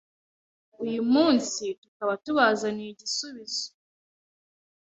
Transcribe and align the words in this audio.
uyu 0.83 1.01
munsi 1.13 1.63
tukaba 1.81 2.13
tubazaniye 2.23 2.89
igisubizo 2.91 3.65